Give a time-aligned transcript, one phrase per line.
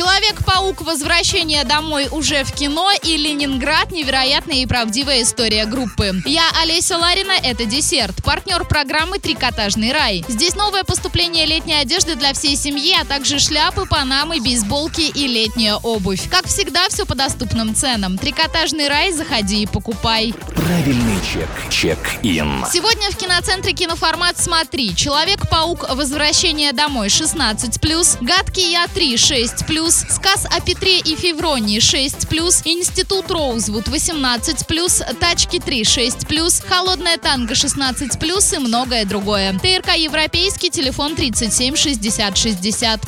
[0.00, 0.80] Человек Человек-паук.
[0.82, 3.90] Возвращение домой уже в кино и Ленинград.
[3.90, 6.22] Невероятная и правдивая история группы.
[6.24, 7.32] Я Олеся Ларина.
[7.42, 8.22] Это десерт.
[8.24, 10.24] Партнер программы Трикотажный рай.
[10.28, 15.76] Здесь новое поступление летней одежды для всей семьи, а также шляпы, панамы, бейсболки и летняя
[15.76, 16.28] обувь.
[16.30, 18.18] Как всегда, все по доступным ценам.
[18.18, 19.12] Трикотажный рай.
[19.12, 20.34] Заходи и покупай.
[20.54, 21.48] Правильный чек.
[21.70, 22.64] Чек-ин.
[22.72, 24.94] Сегодня в киноцентре киноформат «Смотри».
[24.94, 25.88] Человек-паук.
[25.94, 28.18] Возвращение домой 16+.
[28.20, 29.90] Гадкий я 3 6+.
[30.10, 32.62] Сказ о Петре и Февронии 6+.
[32.64, 35.14] Институт Роузвуд 18+.
[35.18, 36.66] Тачки 3 6+.
[36.66, 38.54] Холодная танго 16+.
[38.54, 39.52] И многое другое.
[39.58, 40.70] ТРК Европейский.
[40.70, 43.00] Телефон 37 60 60.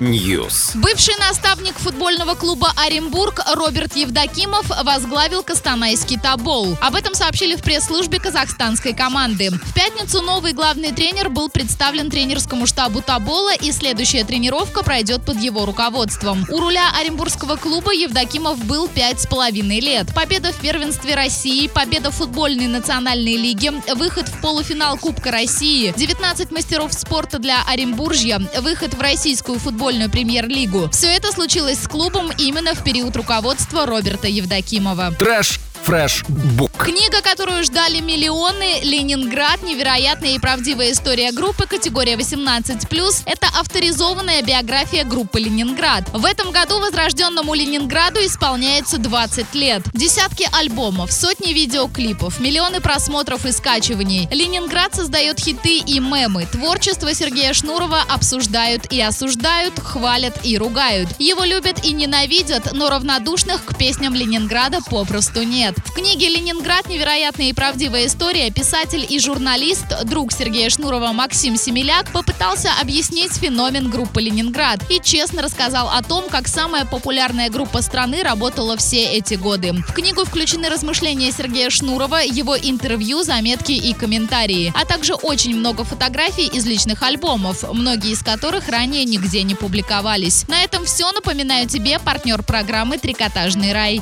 [0.00, 0.70] News.
[0.74, 6.76] Бывший наставник футбольного клуба Оренбург Роберт Евдокимов возглавил Костанайский Табол.
[6.80, 9.50] Об этом сообщили в пресс-службе казахстанской команды.
[9.50, 15.37] В пятницу новый главный тренер был представлен тренерскому штабу Табола и следующая тренировка пройдет под
[15.38, 16.46] его руководством.
[16.50, 20.12] У руля Оренбургского клуба Евдокимов был пять с половиной лет.
[20.14, 26.50] Победа в первенстве России, победа в футбольной национальной лиге, выход в полуфинал Кубка России, 19
[26.50, 30.90] мастеров спорта для Оренбуржья, выход в российскую футбольную премьер-лигу.
[30.90, 35.14] Все это случилось с клубом именно в период руководства Роберта Евдокимова.
[35.18, 36.70] Трэш Фрэш Бук.
[36.76, 39.62] Книга, которую ждали миллионы, «Ленинград.
[39.62, 41.66] Невероятная и правдивая история группы.
[41.66, 46.04] Категория 18+,» это авторизованная биография группы «Ленинград».
[46.12, 49.82] В этом году возрожденному Ленинграду исполняется 20 лет.
[49.94, 54.28] Десятки альбомов, сотни видеоклипов, миллионы просмотров и скачиваний.
[54.30, 56.44] Ленинград создает хиты и мемы.
[56.52, 61.08] Творчество Сергея Шнурова обсуждают и осуждают, хвалят и ругают.
[61.18, 65.76] Его любят и ненавидят, но равнодушных к песням Ленинграда попросту нет.
[65.84, 66.88] В книге «Ленинград.
[66.88, 73.90] Невероятная и правдивая история» писатель и журналист, друг Сергея Шнурова Максим Семеляк попытался объяснить феномен
[73.90, 79.34] группы «Ленинград» и честно рассказал о том, как самая популярная группа страны работала все эти
[79.34, 79.72] годы.
[79.72, 85.84] В книгу включены размышления Сергея Шнурова, его интервью, заметки и комментарии, а также очень много
[85.84, 90.46] фотографий из личных альбомов, многие из которых ранее нигде не публиковались.
[90.48, 91.10] На этом все.
[91.12, 93.96] Напоминаю тебе партнер программы «Трикотажный рай».